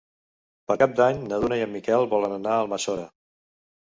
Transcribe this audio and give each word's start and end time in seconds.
Per 0.69 0.77
Cap 0.83 0.95
d'Any 0.99 1.19
na 1.31 1.37
Duna 1.43 1.59
i 1.59 1.63
en 1.65 1.69
Miquel 1.73 2.05
volen 2.13 2.33
anar 2.39 2.55
a 2.55 2.63
Almassora. 2.65 3.05